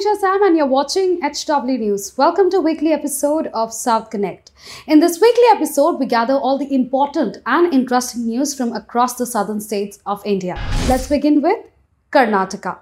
Anisha 0.00 0.16
Sam 0.18 0.42
and 0.42 0.56
you're 0.56 0.66
watching 0.66 1.20
HW 1.20 1.78
News. 1.78 2.16
Welcome 2.16 2.50
to 2.52 2.60
weekly 2.60 2.90
episode 2.90 3.48
of 3.48 3.70
South 3.70 4.08
Connect. 4.08 4.50
In 4.86 5.00
this 5.00 5.20
weekly 5.20 5.44
episode, 5.52 5.98
we 5.98 6.06
gather 6.06 6.32
all 6.32 6.56
the 6.56 6.74
important 6.74 7.36
and 7.44 7.74
interesting 7.74 8.24
news 8.24 8.54
from 8.54 8.72
across 8.72 9.16
the 9.16 9.26
southern 9.26 9.60
states 9.60 9.98
of 10.06 10.22
India. 10.24 10.54
Let's 10.88 11.08
begin 11.08 11.42
with 11.42 11.58
Karnataka. 12.12 12.78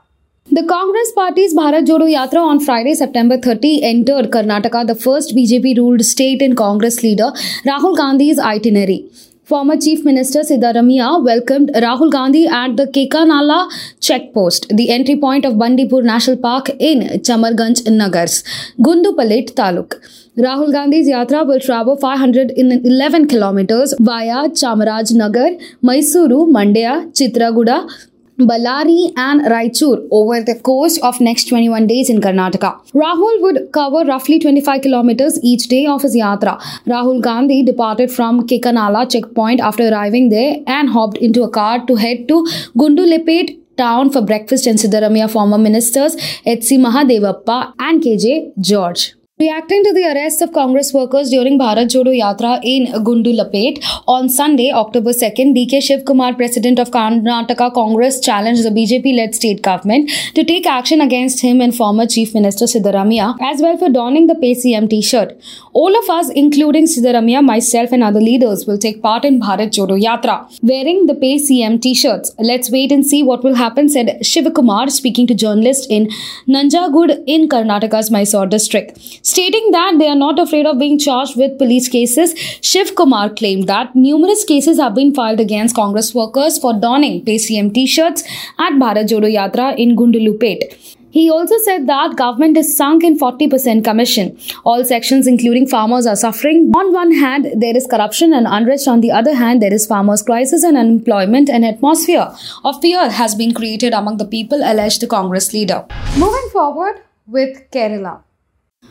The 0.52 0.64
Congress 0.68 1.10
Party's 1.10 1.54
Bharat 1.54 1.86
Jodo 1.86 2.06
Yatra 2.08 2.40
on 2.40 2.60
Friday, 2.60 2.94
September 2.94 3.36
30, 3.36 3.82
entered 3.82 4.30
Karnataka, 4.30 4.86
the 4.86 4.94
first 4.94 5.34
BJP 5.34 5.76
ruled 5.76 6.04
state 6.04 6.40
in 6.40 6.54
Congress 6.54 7.02
leader 7.02 7.32
Rahul 7.66 7.96
Gandhi's 7.96 8.38
itinerary. 8.38 9.10
Former 9.48 9.78
Chief 9.78 10.04
Minister 10.04 10.40
Siddharamaiah 10.40 11.24
welcomed 11.24 11.70
Rahul 11.74 12.10
Gandhi 12.12 12.46
at 12.46 12.76
the 12.76 12.84
Kekanala 12.86 13.70
checkpost, 13.98 14.66
the 14.76 14.90
entry 14.90 15.16
point 15.16 15.46
of 15.46 15.58
Bandipur 15.58 16.02
National 16.02 16.36
Park 16.36 16.68
in 16.78 17.00
Chamarganj 17.28 17.80
Nagars, 17.86 18.44
Gundlupet 18.78 19.54
Taluk. 19.54 19.94
Rahul 20.36 20.70
Gandhi's 20.70 21.08
yatra 21.08 21.46
will 21.46 21.60
travel 21.60 21.96
511 21.96 23.26
kilometers 23.26 23.94
via 23.98 24.50
Chamaraj 24.50 25.14
Nagar, 25.14 25.48
Mysuru, 25.82 26.46
Mandya, 26.46 27.10
Chitradurga, 27.12 27.90
Ballari 28.38 29.12
and 29.16 29.40
Raichur 29.40 30.06
over 30.12 30.40
the 30.40 30.54
course 30.60 30.96
of 30.98 31.20
next 31.20 31.48
21 31.48 31.88
days 31.88 32.08
in 32.08 32.20
Karnataka. 32.20 32.70
Rahul 32.92 33.40
would 33.42 33.72
cover 33.72 34.04
roughly 34.04 34.38
25 34.38 34.82
kilometers 34.82 35.40
each 35.42 35.66
day 35.66 35.86
of 35.86 36.02
his 36.02 36.14
yatra. 36.14 36.56
Rahul 36.86 37.20
Gandhi 37.20 37.64
departed 37.64 38.12
from 38.12 38.46
Kekanala 38.46 39.10
checkpoint 39.10 39.60
after 39.60 39.88
arriving 39.88 40.28
there 40.28 40.58
and 40.68 40.88
hopped 40.88 41.18
into 41.18 41.42
a 41.42 41.50
car 41.50 41.84
to 41.86 41.96
head 41.96 42.28
to 42.28 42.44
Gundlupet 42.76 43.58
town 43.76 44.12
for 44.12 44.22
breakfast 44.22 44.66
and 44.68 44.78
Siddharamaiah 44.78 45.30
former 45.30 45.58
ministers 45.58 46.16
H.C. 46.46 46.78
Mahadevappa 46.78 47.74
and 47.80 48.00
K.J. 48.00 48.52
George. 48.60 49.17
Reacting 49.40 49.84
to 49.84 49.92
the 49.92 50.04
arrest 50.04 50.42
of 50.42 50.52
Congress 50.52 50.92
workers 50.92 51.30
during 51.30 51.60
Bharat 51.60 51.90
Jodo 51.92 52.12
Yatra 52.12 52.58
in 52.64 52.86
Gundlupet 53.04 53.78
on 54.08 54.28
Sunday, 54.28 54.72
October 54.72 55.10
2nd, 55.10 55.54
DK 55.56 55.80
Shiv 55.80 56.04
Kumar, 56.04 56.34
president 56.34 56.80
of 56.80 56.90
Karnataka 56.90 57.72
Congress, 57.72 58.18
challenged 58.18 58.64
the 58.64 58.70
BJP-led 58.70 59.36
state 59.36 59.62
government 59.62 60.10
to 60.34 60.42
take 60.42 60.66
action 60.66 61.00
against 61.00 61.40
him 61.40 61.60
and 61.60 61.72
former 61.72 62.04
Chief 62.04 62.34
Minister 62.34 62.64
Siddharamaiah, 62.64 63.36
as 63.40 63.62
well 63.62 63.78
for 63.78 63.88
donning 63.88 64.26
the 64.26 64.34
Pay 64.34 64.56
CM 64.56 64.90
t-shirt. 64.90 65.40
All 65.72 65.96
of 65.96 66.10
us, 66.10 66.30
including 66.30 66.86
Siddharamaiah, 66.86 67.44
myself 67.44 67.92
and 67.92 68.02
other 68.02 68.20
leaders, 68.20 68.66
will 68.66 68.76
take 68.76 69.00
part 69.00 69.24
in 69.24 69.40
Bharat 69.40 69.70
Jodo 69.70 69.96
Yatra, 70.02 70.58
wearing 70.64 71.06
the 71.06 71.14
Pay 71.14 71.36
CM 71.36 71.80
t-shirts. 71.80 72.34
Let's 72.40 72.72
wait 72.72 72.90
and 72.90 73.06
see 73.06 73.22
what 73.22 73.44
will 73.44 73.54
happen, 73.54 73.88
said 73.88 74.26
Shiv 74.26 74.52
Kumar, 74.52 74.90
speaking 74.90 75.28
to 75.28 75.34
journalists 75.36 75.86
in 75.88 76.08
Nanjangud 76.48 77.22
in 77.28 77.48
Karnataka's 77.48 78.10
Mysore 78.10 78.46
district. 78.46 78.98
Stating 79.28 79.72
that 79.72 79.96
they 79.98 80.08
are 80.08 80.16
not 80.16 80.38
afraid 80.38 80.64
of 80.64 80.78
being 80.78 80.98
charged 80.98 81.36
with 81.36 81.58
police 81.58 81.86
cases, 81.86 82.34
Shiv 82.62 82.94
Kumar 82.94 83.28
claimed 83.28 83.66
that 83.66 83.94
numerous 83.94 84.42
cases 84.42 84.78
have 84.78 84.94
been 84.94 85.12
filed 85.14 85.38
against 85.38 85.76
Congress 85.76 86.14
workers 86.14 86.58
for 86.58 86.72
donning 86.72 87.22
PCM 87.26 87.74
t-shirts 87.74 88.22
at 88.58 88.78
Bharat 88.82 89.08
Jodo 89.10 89.28
Yatra 89.30 89.76
in 89.76 89.96
Gundlupet. 89.96 90.62
He 91.10 91.28
also 91.30 91.58
said 91.58 91.86
that 91.88 92.16
government 92.16 92.56
is 92.56 92.74
sunk 92.74 93.04
in 93.04 93.18
40% 93.18 93.84
commission. 93.84 94.38
All 94.64 94.82
sections 94.82 95.26
including 95.26 95.66
farmers 95.66 96.06
are 96.06 96.16
suffering. 96.16 96.72
On 96.74 96.94
one 96.94 97.12
hand, 97.12 97.48
there 97.56 97.76
is 97.76 97.86
corruption 97.86 98.32
and 98.32 98.46
unrest. 98.48 98.88
On 98.88 99.02
the 99.02 99.10
other 99.10 99.34
hand, 99.34 99.60
there 99.60 99.74
is 99.74 99.86
farmers 99.86 100.22
crisis 100.22 100.64
and 100.64 100.78
unemployment. 100.78 101.50
An 101.50 101.64
atmosphere 101.64 102.30
of 102.64 102.80
fear 102.80 103.10
has 103.10 103.34
been 103.34 103.52
created 103.52 103.92
among 103.92 104.16
the 104.16 104.30
people, 104.36 104.62
alleged 104.62 105.02
the 105.02 105.06
Congress 105.06 105.52
leader. 105.52 105.84
Moving 106.16 106.48
forward 106.50 107.02
with 107.26 107.70
Kerala. 107.70 108.22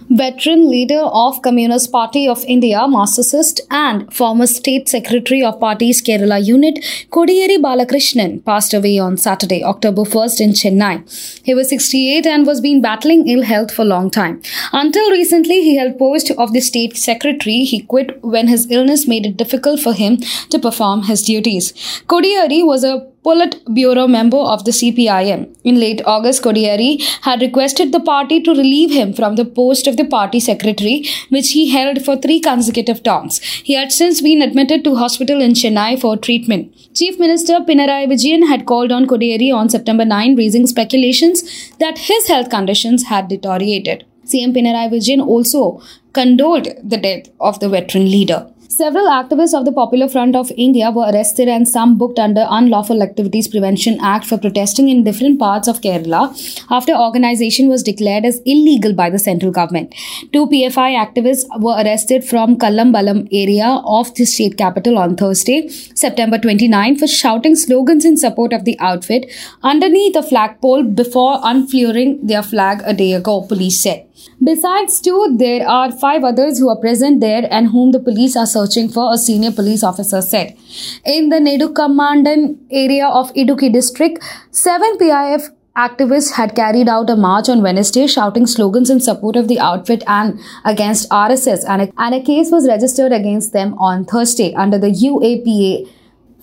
Veteran 0.10 0.70
leader 0.70 1.02
of 1.02 1.42
Communist 1.42 1.92
Party 1.92 2.28
of 2.30 2.44
India, 2.46 2.88
Marxist 2.88 3.60
and 3.70 4.12
former 4.14 4.48
state 4.48 4.88
secretary 4.88 5.44
of 5.44 5.60
party's 5.60 6.02
Kerala 6.02 6.44
unit, 6.44 6.76
Kodiyeri 7.12 7.58
Balakrishnan, 7.58 8.44
passed 8.46 8.74
away 8.74 9.00
on 9.00 9.18
Saturday, 9.18 9.64
October 9.64 10.04
1st 10.04 10.42
in 10.42 10.50
Chennai. 10.52 11.42
He 11.44 11.54
was 11.54 11.70
68 11.70 12.26
and 12.26 12.48
was 12.48 12.62
been 12.62 12.82
battling 12.82 13.28
ill 13.28 13.44
health 13.44 13.74
for 13.74 13.82
a 13.82 13.86
long 13.86 14.10
time. 14.10 14.42
Until 14.72 15.12
recently, 15.12 15.62
he 15.62 15.76
held 15.76 16.00
post 16.00 16.32
of 16.32 16.54
the 16.54 16.62
state 16.62 16.96
secretary. 16.96 17.66
He 17.66 17.82
quit 17.82 18.24
when 18.24 18.48
his 18.48 18.72
illness 18.72 19.08
made 19.08 19.26
it 19.26 19.36
difficult 19.36 19.82
for 19.82 19.94
him 19.94 20.18
to 20.50 20.58
perform 20.58 21.04
his 21.04 21.22
duties. 21.22 21.74
Kodiyeri 22.08 22.66
was 22.66 22.84
a 22.86 23.06
Politburo 23.26 24.10
member 24.10 24.38
of 24.38 24.64
the 24.64 24.72
CPIM. 24.72 25.54
In 25.64 25.80
late 25.80 26.02
August, 26.06 26.44
Kodiyeri 26.44 27.02
had 27.24 27.42
requested 27.42 27.92
the 27.92 28.00
party 28.00 28.42
to 28.42 28.52
relieve 28.52 28.92
him 28.92 29.14
from 29.14 29.36
the 29.36 29.44
post 29.44 29.88
of 29.88 29.98
the 29.98 30.06
party 30.06 30.40
secretary, 30.40 31.06
which 31.30 31.52
he 31.52 31.70
held 31.70 32.04
for 32.06 32.16
three 32.16 32.40
consecutive 32.40 33.04
terms. 33.04 33.40
He 33.40 33.74
had 33.74 33.92
since 33.92 34.22
been 34.22 34.42
admitted 34.42 34.84
to 34.86 34.96
hospital 34.96 35.42
in 35.42 35.52
Chennai 35.52 36.00
for 36.00 36.16
treatment. 36.16 36.74
Chief 36.94 37.20
Minister 37.20 37.60
Pinarayi 37.60 38.08
Vijayan 38.08 38.48
had 38.48 38.66
called 38.66 38.92
on 38.92 39.08
Kodiyeri 39.08 39.54
on 39.54 39.70
September 39.70 40.06
9, 40.06 40.36
raising 40.36 40.66
speculations 40.66 41.44
that 41.80 41.98
his 41.98 42.28
health 42.28 42.50
conditions 42.50 43.04
had 43.06 43.28
deteriorated. 43.28 44.06
CM 44.26 44.54
Pinarayi 44.56 44.90
Vijayan 44.92 45.26
also 45.26 45.82
condoled 46.14 46.68
the 46.84 46.98
death 46.98 47.30
of 47.40 47.60
the 47.60 47.70
veteran 47.70 48.06
leader. 48.06 48.48
Several 48.78 49.08
activists 49.08 49.58
of 49.58 49.66
the 49.66 49.72
Popular 49.72 50.08
Front 50.08 50.36
of 50.36 50.52
India 50.56 50.92
were 50.92 51.10
arrested 51.12 51.48
and 51.48 51.68
some 51.68 51.98
booked 51.98 52.20
under 52.20 52.46
Unlawful 52.48 53.02
Activities 53.02 53.48
Prevention 53.48 53.98
Act 54.00 54.26
for 54.26 54.38
protesting 54.38 54.88
in 54.90 55.04
different 55.04 55.40
parts 55.40 55.68
of 55.68 55.82
Kerala 55.82 56.22
after 56.70 56.94
organization 56.94 57.70
was 57.70 57.82
declared 57.82 58.24
as 58.24 58.40
illegal 58.46 58.94
by 58.94 59.10
the 59.10 59.18
central 59.18 59.52
government. 59.52 59.96
Two 60.32 60.46
PFI 60.46 60.92
activists 60.96 61.44
were 61.60 61.74
arrested 61.74 62.24
from 62.24 62.56
Kallambalam 62.56 63.28
area 63.32 63.82
of 63.84 64.14
the 64.14 64.26
state 64.26 64.60
capital 64.60 65.00
on 65.00 65.16
Thursday, 65.16 65.68
September 65.70 66.38
29 66.38 67.00
for 67.00 67.08
shouting 67.08 67.56
slogans 67.56 68.06
in 68.06 68.16
support 68.16 68.54
of 68.54 68.64
the 68.66 68.80
outfit 68.80 69.26
underneath 69.64 70.16
a 70.16 70.22
flagpole 70.22 70.84
before 70.84 71.40
unfurling 71.42 72.20
their 72.22 72.44
flag 72.44 72.84
a 72.86 72.94
day 72.94 73.14
ago, 73.14 73.42
police 73.42 73.82
said. 73.82 74.08
Besides 74.44 75.02
two, 75.02 75.36
there 75.38 75.68
are 75.68 75.92
five 75.92 76.24
others 76.24 76.60
who 76.60 76.70
are 76.70 76.80
present 76.80 77.22
there 77.22 77.48
and 77.50 77.70
whom 77.70 77.92
the 77.92 78.00
police 78.00 78.36
are 78.36 78.46
searching 78.46 78.67
for, 78.90 79.14
a 79.14 79.18
senior 79.18 79.52
police 79.52 79.84
officer 79.84 80.22
said. 80.22 80.58
In 81.06 81.30
the 81.30 81.38
Nedumkandam 81.38 82.58
area 82.72 83.08
of 83.08 83.34
Idukki 83.34 83.72
district, 83.72 84.24
seven 84.52 84.98
PIF 84.98 85.50
activists 85.78 86.34
had 86.34 86.56
carried 86.56 86.90
out 86.90 87.10
a 87.10 87.16
march 87.16 87.50
on 87.50 87.62
Wednesday 87.62 88.08
shouting 88.08 88.48
slogans 88.48 88.90
in 88.90 89.00
support 89.00 89.36
of 89.36 89.48
the 89.48 89.60
outfit 89.60 90.04
and 90.08 90.40
against 90.66 91.10
RSS, 91.10 91.64
and 91.68 91.84
a, 91.84 91.94
and 91.98 92.16
a 92.16 92.22
case 92.22 92.52
was 92.52 92.68
registered 92.68 93.12
against 93.12 93.54
them 93.54 93.76
on 93.78 94.06
Thursday 94.06 94.54
under 94.56 94.80
the 94.80 94.88
UAPA 94.88 95.88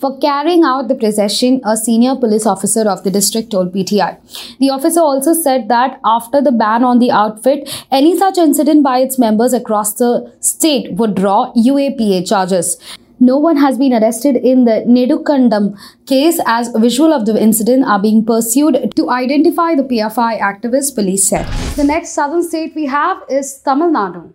for 0.05 0.19
carrying 0.19 0.65
out 0.65 0.89
the 0.89 0.95
procession, 0.95 1.63
a 1.65 1.77
senior 1.79 2.15
police 2.15 2.45
officer 2.45 2.83
of 2.95 3.03
the 3.05 3.11
district 3.11 3.51
told 3.53 3.73
PTI. 3.73 4.11
The 4.59 4.69
officer 4.69 5.01
also 5.01 5.33
said 5.33 5.69
that 5.69 5.99
after 6.05 6.43
the 6.43 6.53
ban 6.53 6.85
on 6.85 6.99
the 6.99 7.11
outfit, 7.11 7.71
any 7.91 8.19
such 8.19 8.37
incident 8.37 8.85
by 8.85 8.99
its 8.99 9.19
members 9.19 9.55
across 9.55 9.95
the 9.95 10.11
state 10.41 10.93
would 10.93 11.15
draw 11.15 11.55
UAPA 11.55 12.29
charges. 12.29 12.77
No 13.19 13.39
one 13.39 13.57
has 13.57 13.79
been 13.79 13.95
arrested 13.95 14.37
in 14.37 14.67
the 14.67 14.85
Nedumkandam 14.87 15.75
case 16.05 16.39
as 16.45 16.69
visual 16.77 17.15
of 17.15 17.25
the 17.25 17.41
incident 17.41 17.87
are 17.87 18.03
being 18.03 18.27
pursued 18.27 18.93
to 18.97 19.09
identify 19.09 19.75
the 19.75 19.85
PFI 19.85 20.39
activists, 20.39 20.95
police 20.95 21.27
said. 21.27 21.47
The 21.77 21.85
next 21.85 22.11
southern 22.11 22.43
state 22.43 22.75
we 22.75 22.87
have 22.87 23.23
is 23.31 23.59
Tamil 23.65 23.91
Nadu. 23.91 24.35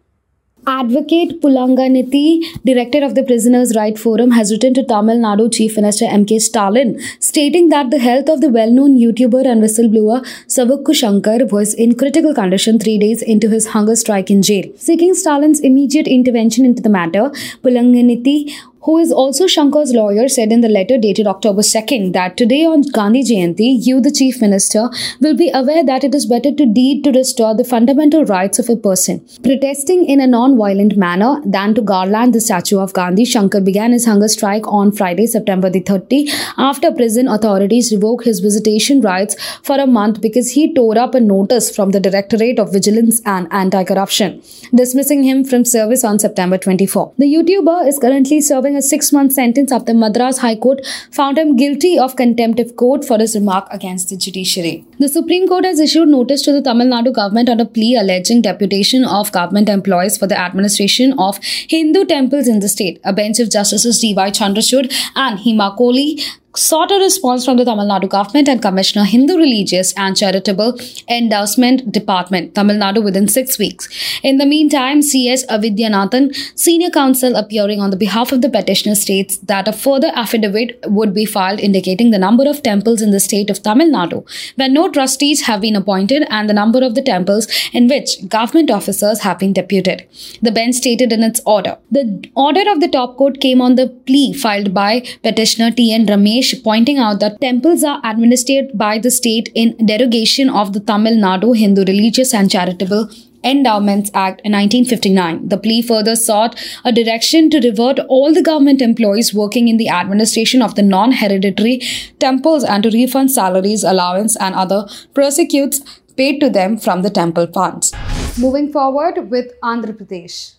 Advocate 0.71 1.41
Pugalenthi, 1.41 2.43
director 2.63 3.03
of 3.03 3.15
the 3.15 3.23
Prisoners' 3.23 3.75
Right 3.75 3.97
Forum, 3.97 4.29
has 4.31 4.51
written 4.51 4.75
to 4.75 4.83
Tamil 4.83 5.17
Nadu 5.17 5.51
Chief 5.51 5.75
Minister 5.75 6.05
M.K. 6.05 6.37
Stalin, 6.37 6.99
stating 7.19 7.69
that 7.69 7.89
the 7.89 7.97
health 7.97 8.29
of 8.29 8.41
the 8.41 8.49
well-known 8.49 8.95
YouTuber 8.95 9.47
and 9.51 9.63
whistleblower 9.63 10.19
Savukku 10.55 10.93
Shankar 10.93 11.39
was 11.47 11.73
in 11.73 11.95
critical 11.97 12.35
condition 12.35 12.77
three 12.77 12.99
days 12.99 13.23
into 13.23 13.49
his 13.49 13.67
hunger 13.69 13.95
strike 13.95 14.29
in 14.29 14.43
jail. 14.43 14.65
Seeking 14.77 15.15
Stalin's 15.15 15.59
immediate 15.59 16.07
intervention 16.07 16.65
into 16.65 16.83
the 16.83 16.89
matter, 16.89 17.31
Pugalenthi 17.63 18.53
who 18.83 18.97
is 18.97 19.11
also 19.11 19.45
Shankar's 19.45 19.93
lawyer, 19.93 20.27
said 20.29 20.51
in 20.51 20.61
the 20.61 20.69
letter 20.69 20.97
dated 20.97 21.27
October 21.27 21.61
2nd 21.61 22.13
that 22.13 22.37
today 22.37 22.65
on 22.65 22.81
Gandhi 22.81 23.23
Jayanti, 23.23 23.85
you, 23.85 23.99
the 23.99 24.11
Chief 24.11 24.39
Minister, 24.41 24.89
will 25.19 25.35
be 25.35 25.51
aware 25.53 25.83
that 25.83 26.03
it 26.03 26.15
is 26.15 26.25
better 26.25 26.51
to 26.51 26.65
deed 26.65 27.03
to 27.03 27.11
restore 27.11 27.55
the 27.55 27.63
fundamental 27.63 28.25
rights 28.25 28.59
of 28.59 28.69
a 28.69 28.75
person. 28.75 29.19
Protesting 29.43 30.05
in 30.05 30.21
a 30.21 30.27
non-violent 30.27 30.95
manner 30.97 31.41
than 31.45 31.75
to 31.75 31.81
garland 31.81 32.33
the 32.33 32.39
statue 32.39 32.79
of 32.79 32.93
Gandhi, 32.93 33.25
Shankar 33.25 33.61
began 33.61 33.91
his 33.91 34.05
hunger 34.05 34.27
strike 34.27 34.67
on 34.67 34.91
Friday, 34.91 35.27
September 35.27 35.69
the 35.69 35.81
30, 35.81 36.29
after 36.57 36.91
prison 36.91 37.27
authorities 37.27 37.91
revoked 37.91 38.25
his 38.25 38.39
visitation 38.39 39.01
rights 39.01 39.35
for 39.61 39.77
a 39.77 39.87
month 39.87 40.21
because 40.21 40.51
he 40.51 40.73
tore 40.73 40.97
up 40.97 41.15
a 41.15 41.19
notice 41.19 41.73
from 41.75 41.91
the 41.91 41.99
Directorate 41.99 42.59
of 42.59 42.71
Vigilance 42.71 43.21
and 43.25 43.47
Anti-Corruption, 43.51 44.41
dismissing 44.73 45.23
him 45.23 45.43
from 45.43 45.65
service 45.65 46.03
on 46.03 46.17
September 46.19 46.57
24. 46.57 47.13
The 47.17 47.25
YouTuber 47.25 47.87
is 47.87 47.99
currently 47.99 48.39
serving 48.41 48.68
serving 48.69 48.77
a 48.77 48.81
six 48.81 49.11
month 49.11 49.33
sentence 49.33 49.71
after 49.71 49.93
Madras 49.93 50.39
High 50.39 50.55
Court 50.55 50.85
found 51.11 51.37
him 51.37 51.55
guilty 51.55 51.97
of 51.97 52.15
contempt 52.15 52.59
of 52.59 52.75
court 52.75 53.03
for 53.05 53.17
his 53.17 53.35
remark 53.35 53.67
against 53.71 54.09
the 54.09 54.17
judiciary. 54.17 54.85
The 55.01 55.07
Supreme 55.07 55.47
Court 55.47 55.63
has 55.63 55.79
issued 55.79 56.09
notice 56.09 56.41
to 56.41 56.51
the 56.51 56.61
Tamil 56.61 56.87
Nadu 56.87 57.13
government 57.13 57.47
on 57.47 57.61
a 57.61 57.65
plea 57.65 57.95
alleging 57.95 58.41
deputation 58.41 59.05
of 59.05 59.31
government 59.31 59.69
employees 59.69 60.17
for 60.17 60.27
the 60.27 60.37
administration 60.37 61.13
of 61.17 61.39
Hindu 61.41 62.03
temples 62.03 62.49
in 62.49 62.59
the 62.59 62.67
state. 62.67 62.99
A 63.05 63.13
bench 63.13 63.39
of 63.39 63.49
Justices 63.49 63.99
D.Y. 63.99 64.29
Chandrachud 64.31 64.91
and 65.15 65.39
Hema 65.39 65.77
Kohli 65.77 66.21
sought 66.55 66.91
a 66.91 66.95
response 66.95 67.45
from 67.45 67.57
the 67.57 67.65
Tamil 67.65 67.85
Nadu 67.87 68.09
government 68.09 68.49
and 68.49 68.61
Commissioner 68.61 69.05
Hindu 69.05 69.37
Religious 69.37 69.93
and 69.93 70.17
Charitable 70.17 70.77
Endowment 71.07 71.91
Department, 71.91 72.55
Tamil 72.55 72.77
Nadu, 72.77 73.03
within 73.03 73.27
six 73.27 73.59
weeks. 73.59 73.87
In 74.23 74.37
the 74.37 74.45
meantime, 74.45 75.01
C.S. 75.01 75.45
Vaidyanathan, 75.45 76.35
senior 76.55 76.89
counsel 76.89 77.35
appearing 77.35 77.79
on 77.79 77.91
the 77.91 77.97
behalf 77.97 78.31
of 78.31 78.41
the 78.41 78.49
petitioner, 78.49 78.95
states 78.95 79.37
that 79.37 79.67
a 79.67 79.73
further 79.73 80.11
affidavit 80.15 80.79
would 80.87 81.13
be 81.13 81.25
filed 81.25 81.59
indicating 81.59 82.09
the 82.09 82.17
number 82.17 82.49
of 82.49 82.63
temples 82.63 83.01
in 83.01 83.11
the 83.11 83.19
state 83.19 83.49
of 83.49 83.61
Tamil 83.61 83.89
Nadu, 83.89 84.27
where 84.55 84.69
no 84.69 84.88
trustees 84.91 85.41
have 85.47 85.61
been 85.61 85.75
appointed, 85.75 86.25
and 86.29 86.49
the 86.49 86.53
number 86.53 86.83
of 86.83 86.95
the 86.95 87.01
temples 87.01 87.47
in 87.73 87.87
which 87.87 88.27
government 88.27 88.71
officers 88.71 89.21
have 89.21 89.39
been 89.39 89.53
deputed. 89.53 90.07
The 90.41 90.51
bench 90.51 90.75
stated 90.75 91.11
in 91.11 91.23
its 91.23 91.41
order. 91.45 91.77
The 91.91 92.29
order 92.35 92.63
of 92.71 92.79
the 92.79 92.87
top 92.87 93.17
court 93.17 93.39
came 93.41 93.61
on 93.61 93.75
the 93.75 93.87
plea 93.87 94.33
filed 94.33 94.73
by 94.73 95.03
petitioner 95.23 95.71
T.N. 95.71 96.05
Ramesh 96.07 96.63
pointing 96.63 96.97
out 96.97 97.19
that 97.19 97.39
temples 97.41 97.83
are 97.83 98.01
administered 98.03 98.71
by 98.73 98.97
the 98.99 99.11
state 99.11 99.49
in 99.55 99.75
derogation 99.85 100.49
of 100.49 100.73
the 100.73 100.79
Tamil 100.79 101.13
Nadu 101.13 101.55
Hindu 101.57 101.85
Religious 101.85 102.33
and 102.33 102.49
Charitable 102.49 103.09
Endowments 103.43 104.11
Act 104.13 104.41
in 104.43 104.51
1959. 104.51 105.47
The 105.47 105.57
plea 105.57 105.81
further 105.81 106.15
sought 106.15 106.59
a 106.83 106.91
direction 106.91 107.49
to 107.51 107.59
revert 107.59 107.99
all 108.09 108.33
the 108.33 108.41
government 108.41 108.81
employees 108.81 109.33
working 109.33 109.67
in 109.67 109.77
the 109.77 109.89
administration 109.89 110.61
of 110.61 110.75
the 110.75 110.83
non 110.83 111.13
hereditary 111.13 111.81
temples 112.19 112.63
and 112.63 112.83
to 112.83 112.89
refund 112.89 113.31
salaries, 113.31 113.83
allowance, 113.83 114.35
and 114.35 114.55
other 114.55 114.87
prosecutes 115.13 115.81
paid 116.17 116.39
to 116.41 116.49
them 116.49 116.77
from 116.77 117.01
the 117.01 117.09
temple 117.09 117.47
funds. 117.47 117.93
Moving 118.37 118.71
forward 118.71 119.29
with 119.29 119.53
Andhra 119.63 119.93
Pradesh. 119.97 120.58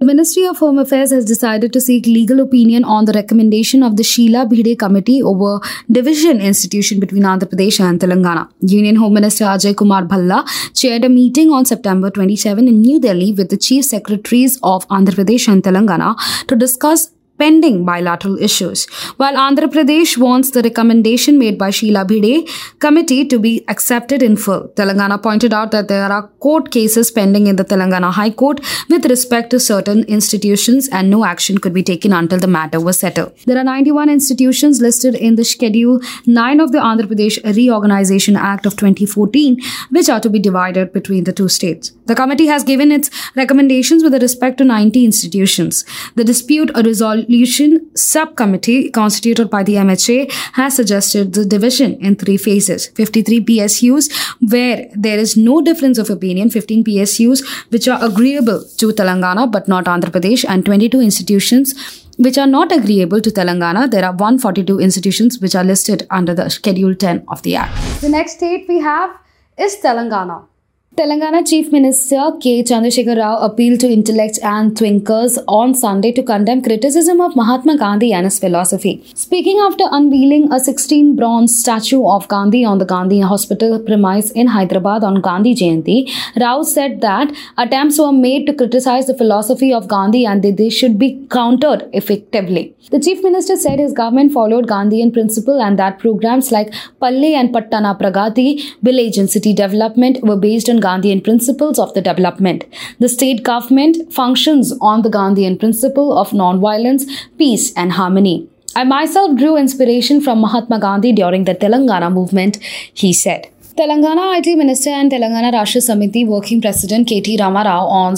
The 0.00 0.06
Ministry 0.06 0.46
of 0.46 0.58
Home 0.60 0.78
Affairs 0.78 1.10
has 1.10 1.26
decided 1.26 1.74
to 1.74 1.80
seek 1.86 2.06
legal 2.06 2.40
opinion 2.40 2.84
on 2.84 3.04
the 3.04 3.12
recommendation 3.12 3.82
of 3.82 3.98
the 3.98 4.02
Sheela 4.02 4.48
Bhide 4.50 4.78
Committee 4.78 5.22
over 5.22 5.60
division 5.92 6.40
institution 6.40 7.00
between 7.00 7.24
Andhra 7.24 7.50
Pradesh 7.50 7.80
and 7.86 8.00
Telangana. 8.00 8.48
Union 8.62 8.96
Home 8.96 9.12
Minister 9.12 9.44
Ajay 9.44 9.76
Kumar 9.76 10.04
Bhalla 10.04 10.42
chaired 10.72 11.04
a 11.04 11.10
meeting 11.10 11.50
on 11.50 11.66
September 11.66 12.08
27 12.08 12.66
in 12.66 12.80
New 12.80 12.98
Delhi 12.98 13.32
with 13.34 13.50
the 13.50 13.58
Chief 13.58 13.84
Secretaries 13.84 14.58
of 14.62 14.88
Andhra 14.88 15.16
Pradesh 15.20 15.48
and 15.52 15.62
Telangana 15.62 16.16
to 16.46 16.56
discuss 16.56 17.10
pending 17.40 17.84
bilateral 17.84 18.36
issues. 18.48 18.84
While 19.16 19.36
Andhra 19.44 19.68
Pradesh 19.74 20.16
wants 20.24 20.50
the 20.50 20.62
recommendation 20.62 21.38
made 21.38 21.58
by 21.58 21.70
Sheela 21.70 22.04
Bhide 22.10 22.48
committee 22.78 23.24
to 23.32 23.38
be 23.38 23.64
accepted 23.68 24.22
in 24.22 24.36
full, 24.36 24.68
Telangana 24.80 25.22
pointed 25.22 25.54
out 25.54 25.70
that 25.70 25.88
there 25.88 26.10
are 26.16 26.28
court 26.46 26.70
cases 26.70 27.10
pending 27.10 27.46
in 27.46 27.56
the 27.56 27.64
Telangana 27.64 28.12
High 28.12 28.30
Court 28.30 28.60
with 28.88 29.06
respect 29.06 29.50
to 29.50 29.60
certain 29.60 30.04
institutions 30.04 30.88
and 30.92 31.10
no 31.10 31.24
action 31.24 31.58
could 31.58 31.72
be 31.72 31.82
taken 31.82 32.12
until 32.12 32.38
the 32.38 32.52
matter 32.58 32.80
was 32.80 32.98
settled. 32.98 33.32
There 33.46 33.58
are 33.58 33.64
91 33.64 34.10
institutions 34.10 34.80
listed 34.80 35.14
in 35.14 35.36
the 35.36 35.44
Schedule 35.44 36.00
9 36.26 36.60
of 36.60 36.72
the 36.72 36.78
Andhra 36.78 37.06
Pradesh 37.12 37.38
Reorganization 37.56 38.36
Act 38.36 38.66
of 38.66 38.76
2014 38.76 39.58
which 39.90 40.08
are 40.08 40.20
to 40.20 40.28
be 40.28 40.38
divided 40.38 40.92
between 40.92 41.24
the 41.24 41.32
two 41.32 41.48
states. 41.48 41.92
The 42.06 42.14
committee 42.14 42.46
has 42.46 42.64
given 42.64 42.92
its 42.92 43.10
recommendations 43.36 44.02
with 44.02 44.20
respect 44.20 44.58
to 44.58 44.64
90 44.64 45.04
institutions. 45.04 45.84
The 46.16 46.24
dispute 46.24 46.70
resolution 46.74 47.29
Resolution 47.30 47.88
Subcommittee 47.94 48.90
constituted 48.90 49.50
by 49.50 49.62
the 49.62 49.74
MHA 49.74 50.32
has 50.54 50.74
suggested 50.74 51.32
the 51.32 51.44
division 51.44 51.92
in 52.00 52.16
three 52.16 52.36
phases 52.36 52.88
53 52.88 53.44
PSUs, 53.44 54.10
where 54.50 54.88
there 54.96 55.16
is 55.16 55.36
no 55.36 55.60
difference 55.62 55.98
of 55.98 56.10
opinion, 56.10 56.50
15 56.50 56.82
PSUs, 56.82 57.44
which 57.70 57.86
are 57.86 58.04
agreeable 58.04 58.64
to 58.78 58.88
Telangana 58.88 59.48
but 59.48 59.68
not 59.68 59.84
Andhra 59.84 60.10
Pradesh, 60.10 60.44
and 60.48 60.66
22 60.66 61.00
institutions 61.00 62.04
which 62.18 62.36
are 62.36 62.48
not 62.48 62.72
agreeable 62.72 63.20
to 63.20 63.30
Telangana. 63.30 63.88
There 63.88 64.04
are 64.04 64.12
142 64.12 64.80
institutions 64.80 65.38
which 65.38 65.54
are 65.54 65.62
listed 65.62 66.08
under 66.10 66.34
the 66.34 66.50
Schedule 66.50 66.96
10 66.96 67.26
of 67.28 67.42
the 67.42 67.54
Act. 67.54 68.00
The 68.00 68.08
next 68.08 68.38
state 68.38 68.66
we 68.68 68.80
have 68.80 69.16
is 69.56 69.76
Telangana. 69.76 70.49
Telangana 70.98 71.46
Chief 71.48 71.70
Minister 71.70 72.32
K. 72.42 72.64
Chandrasekhar 72.64 73.16
Rao 73.16 73.36
appealed 73.38 73.78
to 73.78 73.88
intellects 73.88 74.40
and 74.40 74.76
thinkers 74.76 75.38
on 75.46 75.72
Sunday 75.72 76.10
to 76.10 76.22
condemn 76.24 76.62
criticism 76.62 77.20
of 77.20 77.36
Mahatma 77.36 77.78
Gandhi 77.78 78.12
and 78.12 78.26
his 78.26 78.40
philosophy. 78.40 79.04
Speaking 79.14 79.60
after 79.60 79.84
unveiling 79.92 80.52
a 80.52 80.58
16 80.58 81.14
bronze 81.14 81.56
statue 81.56 82.04
of 82.04 82.26
Gandhi 82.26 82.64
on 82.64 82.78
the 82.78 82.84
Gandhi 82.84 83.20
Hospital 83.20 83.78
premise 83.78 84.32
in 84.32 84.48
Hyderabad 84.48 85.04
on 85.04 85.20
Gandhi 85.20 85.54
Jayanti, 85.54 86.10
Rao 86.40 86.64
said 86.64 87.00
that 87.02 87.32
attempts 87.56 88.00
were 88.00 88.10
made 88.10 88.46
to 88.46 88.52
criticize 88.52 89.06
the 89.06 89.16
philosophy 89.16 89.72
of 89.72 89.86
Gandhi 89.86 90.26
and 90.26 90.42
that 90.42 90.56
they 90.56 90.70
should 90.70 90.98
be 90.98 91.24
countered 91.30 91.88
effectively. 91.92 92.74
The 92.90 92.98
Chief 92.98 93.22
Minister 93.22 93.56
said 93.56 93.78
his 93.78 93.92
government 93.92 94.32
followed 94.32 94.66
Gandhian 94.66 95.12
principle 95.12 95.62
and 95.62 95.78
that 95.78 96.00
programs 96.00 96.50
like 96.50 96.74
Palle 97.00 97.36
and 97.36 97.54
Pattana 97.54 97.96
Pragati, 97.96 98.60
village 98.82 99.16
and 99.18 99.30
city 99.30 99.54
development 99.54 100.20
were 100.24 100.36
based 100.36 100.68
on 100.68 100.79
Gandhian 100.80 101.22
principles 101.22 101.78
of 101.78 101.92
the 101.94 102.00
development. 102.00 102.64
The 102.98 103.08
state 103.08 103.42
government 103.42 104.12
functions 104.12 104.72
on 104.80 105.02
the 105.02 105.10
Gandhian 105.10 105.58
principle 105.58 106.16
of 106.16 106.32
non-violence, 106.32 107.06
peace, 107.38 107.72
and 107.74 107.92
harmony. 107.92 108.48
I 108.76 108.84
myself 108.84 109.36
drew 109.36 109.56
inspiration 109.56 110.20
from 110.20 110.40
Mahatma 110.40 110.78
Gandhi 110.80 111.12
during 111.12 111.44
the 111.44 111.54
Telangana 111.54 112.12
movement, 112.12 112.58
he 112.94 113.12
said. 113.12 113.48
Telangana 113.76 114.38
IT 114.38 114.56
Minister 114.56 114.90
and 114.90 115.10
Telangana 115.10 115.52
Rashtra 115.52 115.80
Samithi 115.80 116.26
Working 116.26 116.60
President 116.60 117.08
KT 117.08 117.40
Rama 117.40 117.62
Rao 117.64 117.86
on 117.86 118.14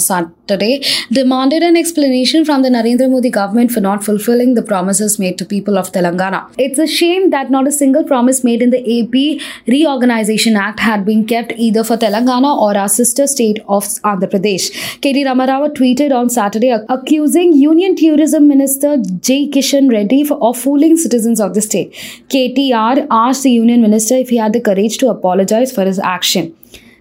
Saturday 0.49 0.83
demanded 1.09 1.63
an 1.63 1.77
explanation 1.77 2.43
from 2.43 2.63
the 2.63 2.69
Narendra 2.69 3.09
Modi 3.09 3.29
government 3.29 3.71
for 3.71 3.79
not 3.79 4.03
fulfilling 4.03 4.55
the 4.55 4.61
promises 4.61 5.17
made 5.17 5.37
to 5.37 5.45
people 5.45 5.77
of 5.77 5.93
Telangana. 5.93 6.53
It's 6.57 6.77
a 6.77 6.85
shame 6.85 7.29
that 7.29 7.49
not 7.49 7.65
a 7.65 7.71
single 7.71 8.03
promise 8.03 8.43
made 8.43 8.61
in 8.61 8.69
the 8.69 8.81
AP 8.93 9.41
Reorganization 9.67 10.57
Act 10.57 10.81
had 10.81 11.05
been 11.05 11.25
kept 11.25 11.53
either 11.53 11.85
for 11.85 11.95
Telangana 11.95 12.57
or 12.57 12.75
our 12.77 12.89
sister 12.89 13.25
state 13.25 13.59
of 13.69 13.85
Andhra 14.11 14.29
Pradesh. 14.33 14.67
KT 14.97 15.25
Rama 15.25 15.45
Rao 15.47 15.69
tweeted 15.69 16.13
on 16.13 16.29
Saturday 16.29 16.75
accusing 16.89 17.53
Union 17.53 17.95
Tourism 17.95 18.49
Minister 18.49 18.97
J. 19.21 19.47
Kishan 19.49 19.89
Reddy 19.89 20.25
for, 20.25 20.37
of 20.43 20.57
fooling 20.57 20.97
citizens 20.97 21.39
of 21.39 21.53
the 21.53 21.61
state. 21.61 21.93
KTR 22.27 23.07
asked 23.09 23.43
the 23.43 23.51
Union 23.51 23.81
Minister 23.81 24.15
if 24.15 24.27
he 24.27 24.35
had 24.35 24.51
the 24.51 24.59
courage 24.59 24.97
to 24.97 25.07
apologize 25.09 25.71
for 25.71 25.85
his 25.85 25.99
action. 25.99 26.53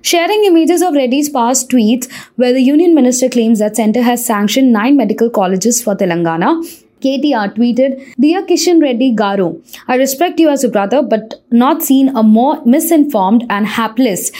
Sharing 0.02 0.44
images 0.44 0.82
of 0.82 0.94
Reddy's 0.94 1.28
past 1.30 1.70
tweets, 1.70 2.10
where 2.34 2.52
the 2.52 2.60
union 2.60 2.92
minister 2.92 3.28
claims 3.28 3.60
that 3.60 3.76
center 3.76 4.02
has 4.02 4.24
sanctioned 4.24 4.72
nine 4.72 4.96
medical 4.96 5.30
colleges 5.30 5.80
for 5.80 5.94
Telangana, 5.94 6.60
KTR 7.00 7.54
tweeted, 7.54 8.12
Dear 8.18 8.42
Kishan 8.42 8.80
Reddy 8.82 9.14
Garu, 9.14 9.62
I 9.86 9.96
respect 9.96 10.40
you 10.40 10.48
as 10.48 10.64
a 10.64 10.68
brother, 10.68 11.02
but 11.02 11.34
not 11.50 11.82
seen 11.82 12.16
a 12.16 12.22
more 12.22 12.64
misinformed 12.64 13.44
and 13.48 13.66
hapless 13.66 14.30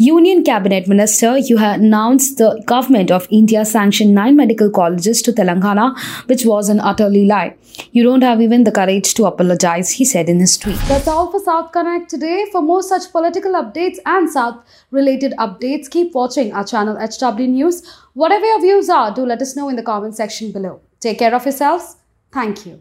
Union 0.00 0.42
Cabinet 0.42 0.88
Minister, 0.88 1.36
you 1.36 1.58
have 1.58 1.78
announced 1.78 2.38
the 2.38 2.62
government 2.64 3.10
of 3.10 3.26
India 3.30 3.66
sanctioned 3.66 4.14
nine 4.14 4.34
medical 4.34 4.70
colleges 4.70 5.20
to 5.20 5.30
Telangana, 5.30 5.94
which 6.26 6.46
was 6.46 6.70
an 6.70 6.80
utterly 6.80 7.26
lie. 7.26 7.54
You 7.92 8.02
don't 8.02 8.22
have 8.22 8.40
even 8.40 8.64
the 8.64 8.72
courage 8.72 9.12
to 9.12 9.26
apologize, 9.26 9.90
he 9.90 10.06
said 10.06 10.30
in 10.30 10.40
his 10.40 10.56
tweet. 10.56 10.78
That's 10.88 11.06
all 11.06 11.30
for 11.30 11.38
South 11.38 11.70
Connect 11.72 12.08
today. 12.08 12.46
For 12.50 12.62
more 12.62 12.82
such 12.82 13.12
political 13.12 13.52
updates 13.52 13.98
and 14.06 14.30
South 14.30 14.64
related 14.90 15.34
updates, 15.36 15.90
keep 15.90 16.14
watching 16.14 16.54
our 16.54 16.64
channel 16.64 16.96
HW 16.96 17.46
News. 17.58 17.86
Whatever 18.14 18.46
your 18.46 18.62
views 18.62 18.88
are, 18.88 19.14
do 19.14 19.26
let 19.26 19.42
us 19.42 19.54
know 19.54 19.68
in 19.68 19.76
the 19.76 19.82
comment 19.82 20.16
section 20.16 20.50
below. 20.50 20.80
Take 21.00 21.18
care 21.18 21.34
of 21.34 21.44
yourselves. 21.44 21.96
Thank 22.32 22.64
you. 22.64 22.80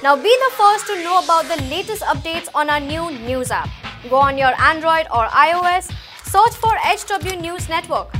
Now 0.00 0.14
be 0.14 0.38
the 0.46 0.52
first 0.56 0.86
to 0.86 1.02
know 1.02 1.24
about 1.24 1.48
the 1.48 1.60
latest 1.64 2.02
updates 2.04 2.48
on 2.54 2.70
our 2.70 2.78
new 2.78 3.10
news 3.26 3.50
app. 3.50 3.68
Go 4.08 4.14
on 4.14 4.38
your 4.38 4.54
Android 4.60 5.08
or 5.12 5.26
iOS 5.26 5.92
Search 6.26 6.54
for 6.56 6.74
HW 6.82 7.40
News 7.40 7.68
Network. 7.68 8.10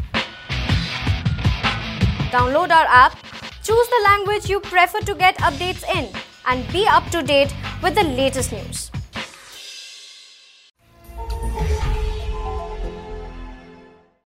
Download 2.31 2.71
our 2.71 2.87
app, 2.87 3.19
choose 3.65 3.89
the 3.89 4.03
language 4.05 4.49
you 4.49 4.61
prefer 4.61 5.01
to 5.01 5.15
get 5.15 5.37
updates 5.39 5.83
in, 5.93 6.09
and 6.47 6.67
be 6.73 6.87
up 6.87 7.11
to 7.11 7.23
date 7.23 7.53
with 7.83 7.97
the 7.97 8.05
latest 8.05 8.53
news. 8.53 8.86